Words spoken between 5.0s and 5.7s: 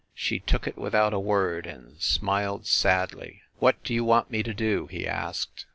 asked.